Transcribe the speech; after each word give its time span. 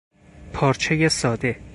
پارچهی 0.53 1.09
ساده 1.09 1.59